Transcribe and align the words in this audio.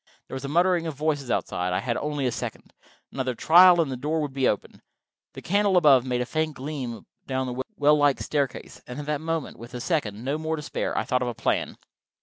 There 0.27 0.33
was 0.33 0.43
a 0.43 0.47
muttering 0.47 0.87
of 0.87 0.95
voices 0.95 1.29
outside: 1.29 1.73
I 1.73 1.79
had 1.79 1.95
only 1.95 2.25
a 2.25 2.31
second. 2.31 2.73
Another 3.11 3.35
trial, 3.35 3.79
and 3.79 3.91
the 3.91 3.95
door 3.95 4.19
would 4.21 4.35
open. 4.45 4.81
The 5.33 5.43
candle 5.43 5.77
above 5.77 6.05
made 6.07 6.21
a 6.21 6.25
faint 6.25 6.55
gleam 6.55 7.05
down 7.27 7.45
the 7.45 7.63
well 7.77 7.95
like 7.99 8.19
staircase, 8.19 8.81
and 8.87 8.99
at 8.99 9.05
that 9.05 9.21
moment, 9.21 9.59
with 9.59 9.75
a 9.75 9.79
second, 9.79 10.25
no 10.25 10.39
more, 10.39 10.55
to 10.55 10.63
spare, 10.63 10.97
I 10.97 11.03
thought 11.03 11.21
of 11.21 11.27
a 11.27 11.35
plan. 11.35 11.77